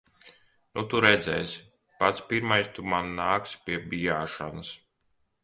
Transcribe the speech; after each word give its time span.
Nu 0.77 0.83
tu 0.93 1.01
redzēsi. 1.05 1.61
Pats 1.99 2.23
pirmais 2.31 2.71
tu 2.79 2.87
man 2.95 3.13
nāksi 3.21 3.61
pie 3.69 3.79
bijāšanas. 3.93 4.75